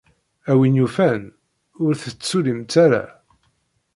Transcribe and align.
A 0.51 0.53
win 0.59 0.77
yufan, 0.79 1.21
ur 1.83 1.93
tettsullimt 2.01 2.73
ara. 2.85 3.03